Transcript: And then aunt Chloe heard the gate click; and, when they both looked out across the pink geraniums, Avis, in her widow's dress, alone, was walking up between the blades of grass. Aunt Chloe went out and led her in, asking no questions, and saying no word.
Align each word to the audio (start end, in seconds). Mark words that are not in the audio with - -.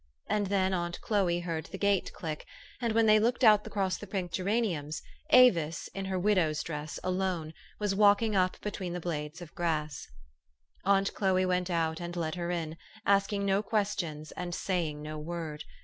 And 0.27 0.47
then 0.47 0.73
aunt 0.73 0.99
Chloe 1.01 1.41
heard 1.41 1.67
the 1.67 1.77
gate 1.77 2.11
click; 2.11 2.47
and, 2.81 2.93
when 2.93 3.05
they 3.05 3.19
both 3.19 3.23
looked 3.23 3.43
out 3.43 3.67
across 3.67 3.99
the 3.99 4.07
pink 4.07 4.31
geraniums, 4.31 5.03
Avis, 5.29 5.89
in 5.93 6.05
her 6.05 6.17
widow's 6.17 6.63
dress, 6.63 6.99
alone, 7.03 7.53
was 7.77 7.93
walking 7.93 8.35
up 8.35 8.59
between 8.61 8.93
the 8.93 8.99
blades 8.99 9.43
of 9.43 9.53
grass. 9.53 10.07
Aunt 10.85 11.13
Chloe 11.13 11.45
went 11.45 11.69
out 11.69 11.99
and 11.99 12.15
led 12.15 12.33
her 12.33 12.49
in, 12.49 12.77
asking 13.05 13.45
no 13.45 13.61
questions, 13.61 14.31
and 14.31 14.55
saying 14.55 15.03
no 15.03 15.19
word. 15.19 15.65